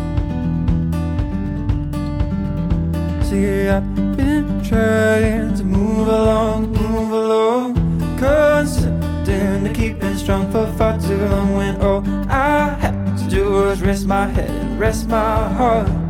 See, 3.27 3.69
I've 3.69 4.17
been 4.17 4.63
trying 4.63 5.53
to 5.53 5.63
move 5.63 6.07
along, 6.07 6.71
move 6.71 7.11
along, 7.11 7.75
constant 8.17 8.99
to 9.27 9.71
keeping 9.75 10.17
strong 10.17 10.51
for 10.51 10.65
far 10.73 10.99
too 10.99 11.17
long. 11.27 11.55
When 11.55 11.79
all 11.81 12.03
I 12.31 12.69
had 12.81 13.15
to 13.19 13.29
do 13.29 13.51
was 13.51 13.79
rest 13.83 14.07
my 14.07 14.25
head 14.25 14.49
and 14.49 14.79
rest 14.79 15.07
my 15.07 15.53
heart. 15.53 16.02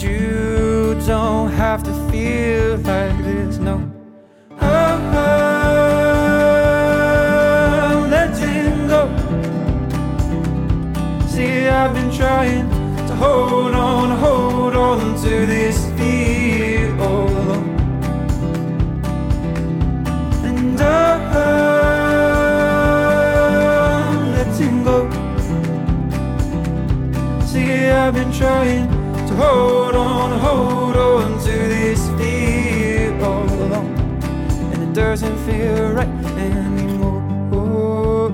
And 0.00 0.06
you 0.12 0.94
don't 1.06 1.50
have 1.50 1.82
to 1.82 1.92
feel 2.08 2.76
like 2.76 3.18
this, 3.24 3.58
no. 3.58 3.82
Uh-huh. 4.52 5.16
I'm 7.90 8.08
letting 8.08 8.86
go. 8.86 9.08
See, 11.26 11.66
I've 11.66 11.94
been 11.94 12.12
trying 12.12 12.68
to 13.08 13.14
hold 13.16 13.74
on, 13.74 14.16
hold 14.20 14.76
on 14.76 15.16
to 15.22 15.46
this 15.46 15.90
fear 15.98 16.96
all 17.00 17.28
along. 17.28 17.68
And 20.44 20.80
uh-huh. 20.80 21.38
I'm 24.12 24.30
letting 24.32 24.84
go. 24.84 25.10
See, 27.46 27.88
I've 27.88 28.14
been 28.14 28.32
trying 28.32 28.97
hold 29.38 29.94
on, 29.94 30.38
hold 30.40 30.96
on 30.96 31.38
to 31.44 31.52
this 31.74 32.08
fear 32.18 33.14
all 33.22 33.44
along. 33.44 33.94
And 34.72 34.82
it 34.82 34.92
doesn't 34.92 35.36
feel 35.46 35.92
right 35.92 36.08
anymore, 36.36 37.22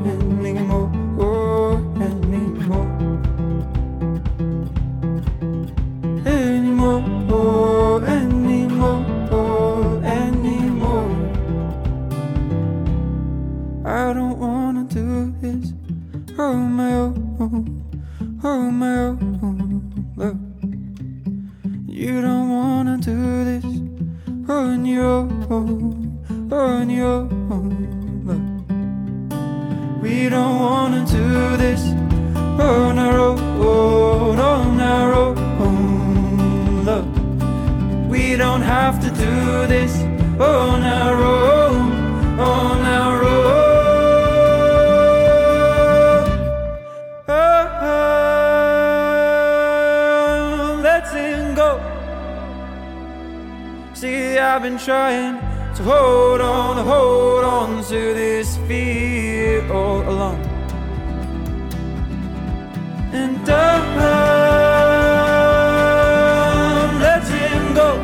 anymore, 0.07 0.89
anymore. 2.01 2.89
Anymore, 6.27 8.05
anymore, 8.19 9.01
anymore. 10.05 11.11
I 13.85 14.13
don't 14.15 14.39
wanna 14.39 14.85
do 14.85 15.35
this 15.43 15.75
on 16.39 16.73
my 16.73 16.93
own, 16.95 17.21
on 18.43 18.75
my 18.79 18.99
own. 18.99 19.34
On 24.55 24.87
your 24.87 25.29
own, 25.51 26.53
on 26.53 26.89
your 26.89 27.23
own. 27.55 27.75
We 30.01 30.29
don't 30.29 30.59
wanna 30.61 31.05
do 31.07 31.57
this 31.57 31.83
on 32.71 32.99
our 32.99 33.19
own, 33.19 34.39
on 34.39 34.81
our 34.81 35.13
own. 35.15 36.85
Look, 36.89 37.07
we 38.09 38.37
don't 38.37 38.63
have 38.63 38.97
to 39.05 39.11
do 39.25 39.67
this 39.75 39.93
on 40.39 40.83
our 41.01 41.17
own, 41.17 42.39
on 42.39 42.79
our 43.01 43.25
own. 43.25 43.54
I've 54.55 54.63
been 54.63 54.79
trying 54.79 55.41
to 55.75 55.83
hold 55.83 56.41
on, 56.41 56.87
hold 56.87 57.45
on 57.45 57.83
to 57.87 58.15
this 58.15 58.57
fear 58.69 59.69
all 59.73 60.09
along. 60.09 60.39
And 63.13 63.49
I'm 63.51 63.99
letting 67.01 67.75
go. 67.75 67.99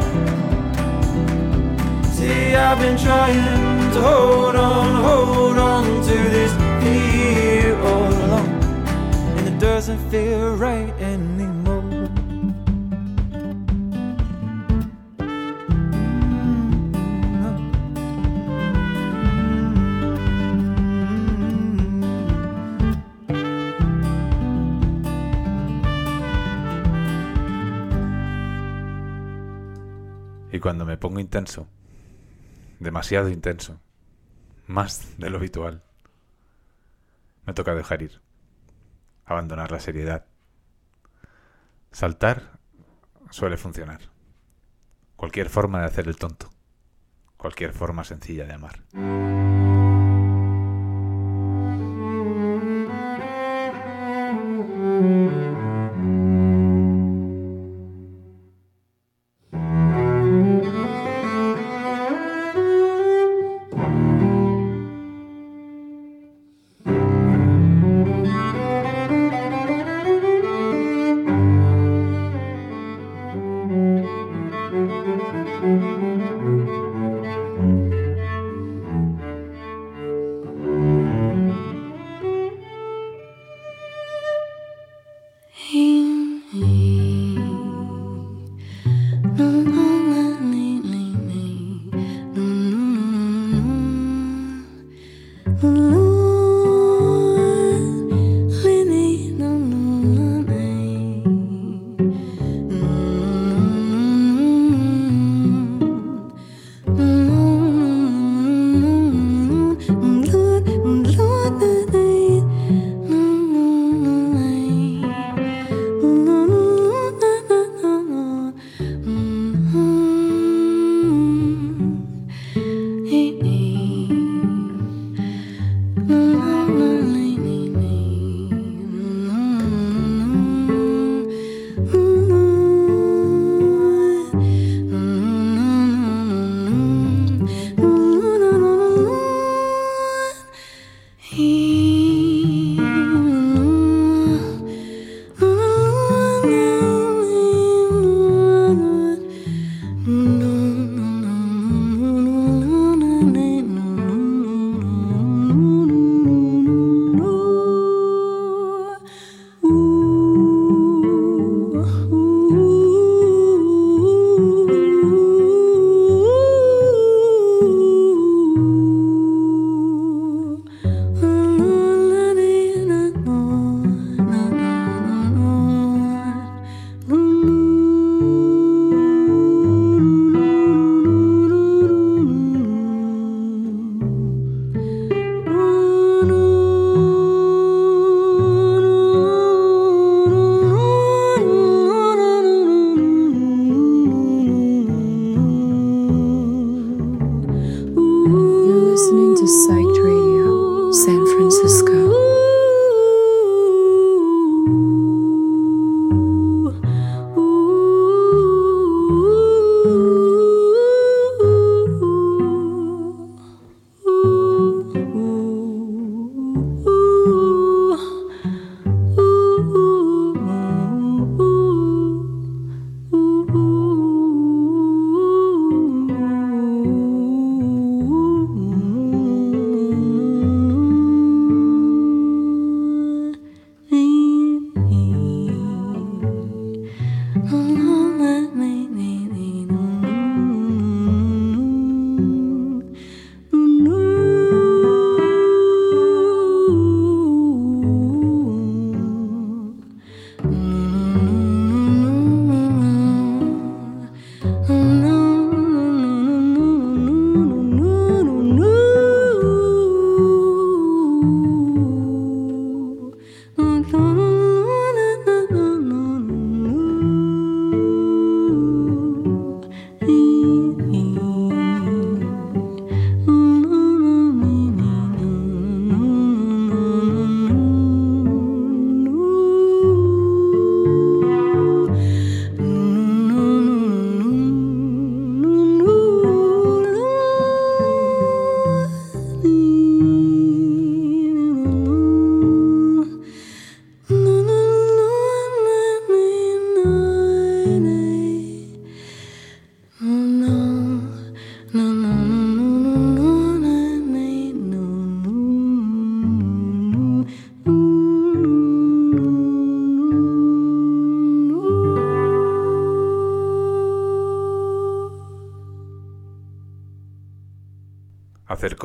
See, 2.11 2.57
I've 2.57 2.81
been 2.81 2.99
trying 2.99 3.93
to 3.93 4.01
hold 4.03 4.57
on, 4.57 5.05
hold 5.05 5.57
on 5.57 5.85
to 6.03 6.17
this 6.35 6.53
fear 6.83 7.79
all 7.79 8.13
along. 8.25 8.49
And 9.39 9.47
it 9.47 9.61
doesn't 9.61 10.01
feel 10.11 10.57
right 10.57 10.90
Cuando 30.61 30.85
me 30.85 30.99
pongo 30.99 31.21
intenso, 31.21 31.69
demasiado 32.81 33.31
intenso, 33.31 33.81
más 34.67 35.17
de 35.19 35.31
lo 35.31 35.39
habitual, 35.39 35.83
me 37.47 37.55
toca 37.55 37.75
dejar 37.75 38.03
ir, 38.03 38.21
abandonar 39.25 39.73
la 39.73 39.81
seriedad. 39.81 40.27
Saltar 41.93 42.59
suele 43.31 43.57
funcionar. 43.57 44.01
Cualquier 45.17 45.49
forma 45.49 45.81
de 45.81 45.87
hacer 45.87 46.09
el 46.09 46.17
tonto, 46.17 46.51
cualquier 47.37 47.73
forma 47.73 48.05
sencilla 48.05 48.45
de 48.45 48.53
amar. 48.53 49.60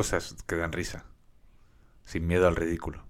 Cosas 0.06 0.36
que 0.45 0.56
dan 0.56 0.72
risa, 0.72 1.03
sin 2.03 2.28
miedo 2.28 2.47
al 2.47 2.56
ridículo. 2.56 3.08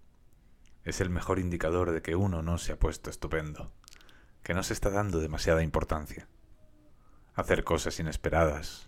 Es 0.86 1.02
el 1.02 1.10
mejor 1.10 1.40
indicador 1.40 1.92
de 1.92 2.02
que 2.02 2.16
uno 2.16 2.42
no 2.42 2.58
se 2.58 2.72
ha 2.72 2.80
puesto 2.80 3.10
estupendo, 3.10 3.74
que 4.44 4.54
no 4.54 4.64
se 4.64 4.72
está 4.72 4.92
dando 4.92 5.20
demasiada 5.20 5.62
importancia. 5.62 6.30
Hacer 7.34 7.66
cosas 7.66 8.00
inesperadas, 8.00 8.88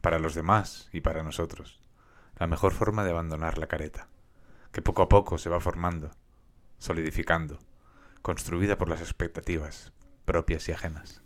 para 0.00 0.20
los 0.20 0.36
demás 0.36 0.88
y 0.92 1.00
para 1.00 1.24
nosotros. 1.24 1.80
La 2.36 2.46
mejor 2.46 2.74
forma 2.74 3.02
de 3.02 3.10
abandonar 3.10 3.58
la 3.58 3.66
careta, 3.66 4.06
que 4.70 4.80
poco 4.80 5.02
a 5.02 5.08
poco 5.08 5.36
se 5.36 5.50
va 5.50 5.58
formando, 5.58 6.12
solidificando, 6.78 7.58
construida 8.22 8.78
por 8.78 8.88
las 8.88 9.00
expectativas 9.00 9.92
propias 10.24 10.68
y 10.68 10.72
ajenas. 10.72 11.22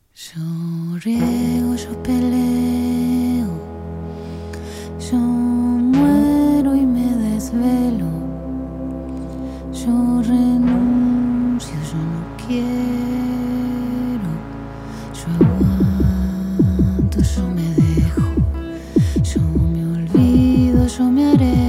Desvelo, 7.42 8.06
yo 9.72 10.22
renuncio, 10.22 11.74
yo 11.90 11.98
no 11.98 12.20
quiero, 12.46 14.30
yo 15.18 15.26
aguanto, 15.44 17.18
yo 17.20 17.44
me 17.48 17.66
dejo, 17.74 18.26
yo 19.24 19.40
me 19.72 19.82
olvido, 19.92 20.86
yo 20.86 21.04
me 21.10 21.22
arengo, 21.32 21.61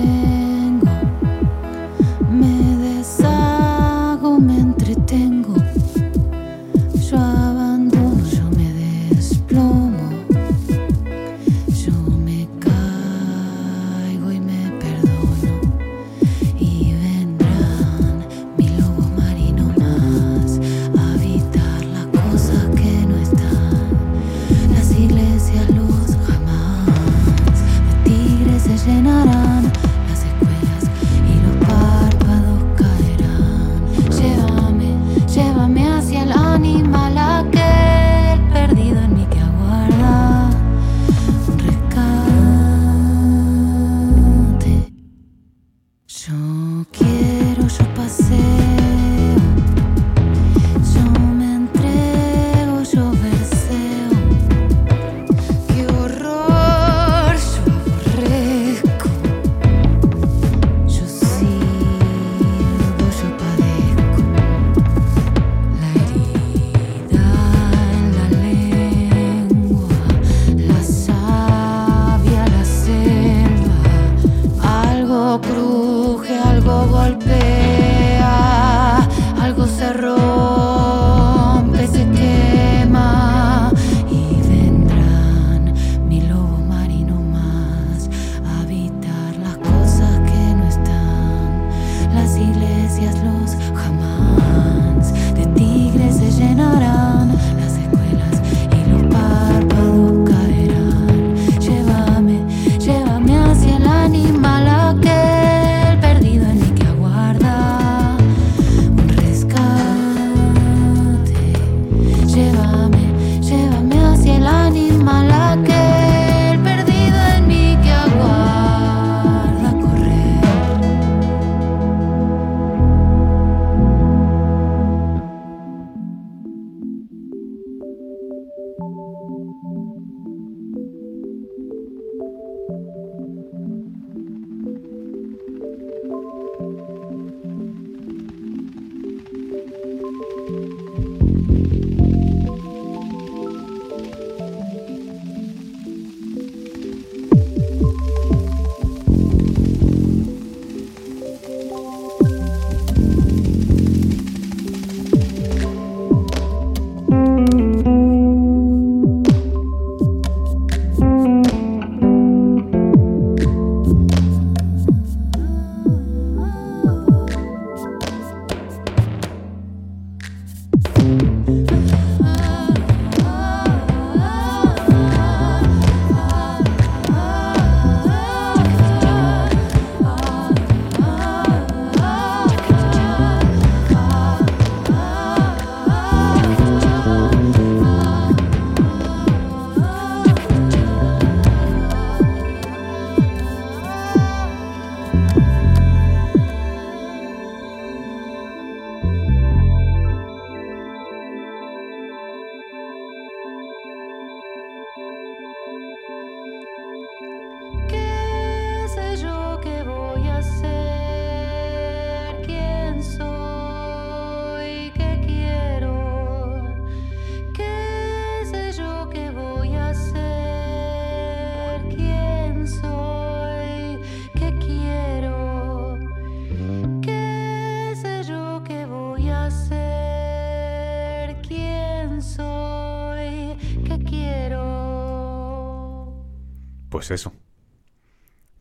Pues 237.03 237.19
eso. 237.19 237.33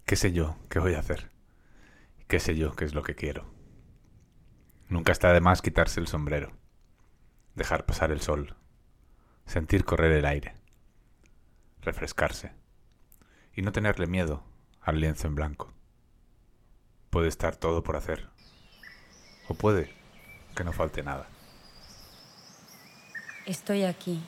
¿Qué 0.05 0.17
sé 0.17 0.33
yo? 0.33 0.57
¿Qué 0.69 0.81
voy 0.81 0.95
a 0.95 0.99
hacer? 0.99 1.31
¿Qué 2.27 2.41
sé 2.41 2.57
yo? 2.57 2.75
¿Qué 2.75 2.85
es 2.85 2.93
lo 2.93 3.05
que 3.05 3.15
quiero? 3.15 3.55
Nunca 4.89 5.13
está 5.13 5.33
de 5.33 5.41
más 5.41 5.63
quitarse 5.63 6.01
el 6.01 6.09
sombrero, 6.09 6.51
dejar 7.55 7.87
pasar 7.87 8.11
el 8.11 8.21
sol, 8.21 8.57
sentir 9.47 9.85
correr 9.85 10.11
el 10.11 10.25
aire, 10.25 10.57
refrescarse 11.83 12.51
y 13.55 13.63
no 13.63 13.71
tenerle 13.71 14.09
miedo 14.09 14.43
al 14.81 14.99
lienzo 14.99 15.29
en 15.29 15.37
blanco. 15.37 15.73
Puede 17.11 17.29
estar 17.29 17.55
todo 17.55 17.85
por 17.85 17.95
hacer 17.95 18.29
o 19.47 19.55
puede 19.55 19.95
que 20.57 20.65
no 20.65 20.73
falte 20.73 21.05
nada. 21.05 21.29
Estoy 23.47 23.85
aquí. 23.85 24.21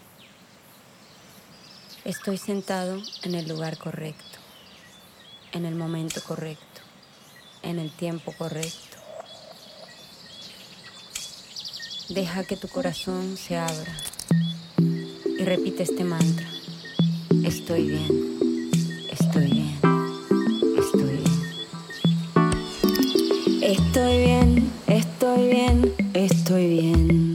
Estoy 2.04 2.36
sentado 2.36 3.00
en 3.22 3.34
el 3.34 3.48
lugar 3.48 3.78
correcto, 3.78 4.38
en 5.52 5.64
el 5.64 5.74
momento 5.74 6.20
correcto, 6.22 6.82
en 7.62 7.78
el 7.78 7.90
tiempo 7.90 8.34
correcto. 8.36 8.98
Deja 12.10 12.44
que 12.44 12.58
tu 12.58 12.68
corazón 12.68 13.38
se 13.38 13.56
abra 13.56 13.96
y 14.76 15.42
repite 15.44 15.84
este 15.84 16.04
mantra. 16.04 16.46
Estoy 17.42 17.88
bien, 17.88 19.08
estoy 19.10 19.50
bien, 19.50 19.80
estoy 20.78 21.16
bien. 21.16 21.34
Estoy 23.62 24.18
bien, 24.18 24.70
estoy 24.88 25.48
bien, 25.48 25.94
estoy 26.12 26.68
bien. 26.68 27.33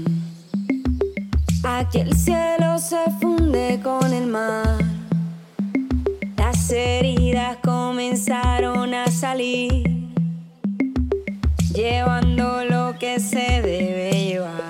Aquí 1.79 1.99
el 1.99 2.13
cielo 2.13 2.77
se 2.77 3.09
funde 3.21 3.79
con 3.81 4.11
el 4.11 4.27
mar. 4.27 4.79
Las 6.35 6.69
heridas 6.71 7.55
comenzaron 7.63 8.93
a 8.93 9.07
salir, 9.07 10.11
llevando 11.73 12.65
lo 12.65 12.99
que 12.99 13.21
se 13.21 13.61
debe 13.61 14.11
llevar. 14.11 14.68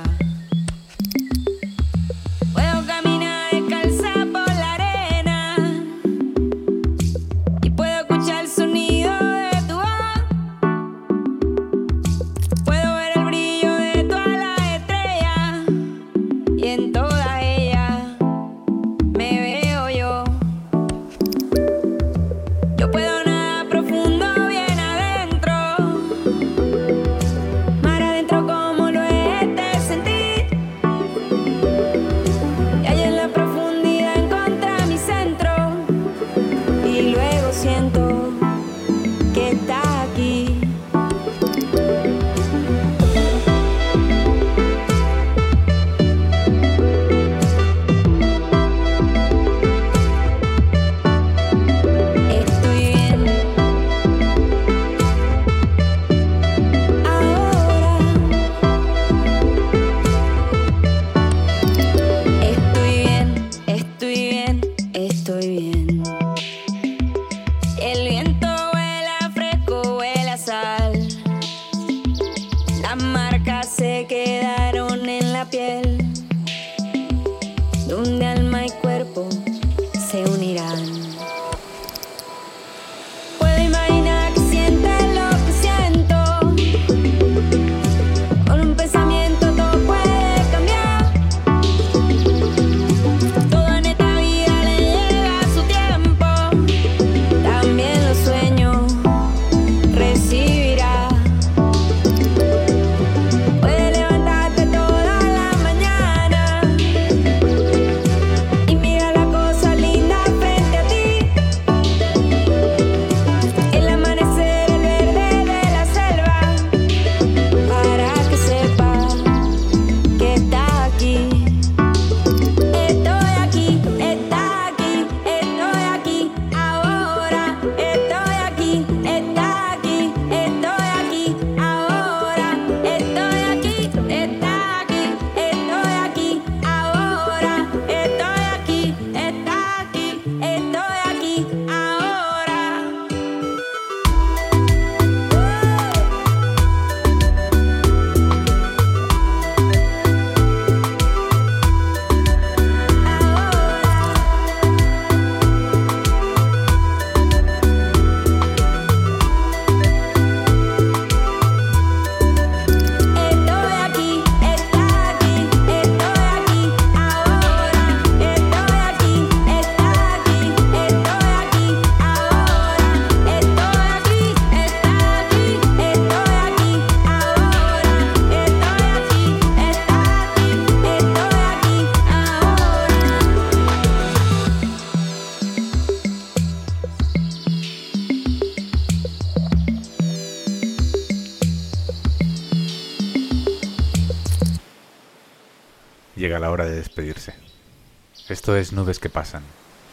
Esto 198.49 198.57
es 198.57 198.73
Nubes 198.73 198.97
que 198.97 199.11
Pasan, 199.11 199.43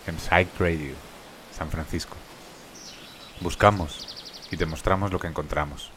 en 0.07 0.19
Psych 0.19 0.49
Radio, 0.59 0.95
San 1.55 1.71
Francisco. 1.71 2.17
Buscamos 3.43 4.47
y 4.51 4.57
te 4.57 4.65
mostramos 4.65 5.13
lo 5.13 5.19
que 5.19 5.27
encontramos. 5.27 5.91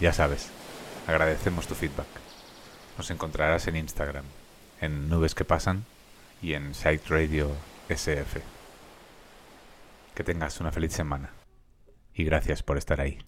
Ya 0.00 0.12
sabes, 0.12 0.48
agradecemos 1.06 1.68
tu 1.68 1.76
feedback. 1.76 2.08
Nos 2.98 3.12
encontrarás 3.12 3.68
en 3.68 3.76
Instagram, 3.76 4.24
en 4.80 5.08
Nubes 5.08 5.36
que 5.36 5.44
Pasan 5.44 5.84
y 6.42 6.54
en 6.54 6.74
Psych 6.74 7.06
Radio 7.06 7.52
SF. 7.88 8.40
Que 10.16 10.24
tengas 10.24 10.58
una 10.58 10.72
feliz 10.72 10.94
semana 10.94 11.30
y 12.12 12.24
gracias 12.24 12.64
por 12.64 12.76
estar 12.76 13.00
ahí. 13.00 13.20